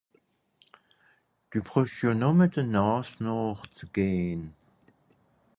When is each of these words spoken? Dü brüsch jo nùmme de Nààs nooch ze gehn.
Dü 1.49 1.59
brüsch 1.65 1.95
jo 2.03 2.11
nùmme 2.19 2.45
de 2.53 2.61
Nààs 2.73 3.09
nooch 3.23 3.63
ze 3.75 3.85
gehn. 3.95 4.41